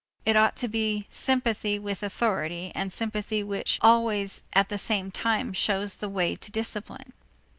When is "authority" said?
2.01-2.71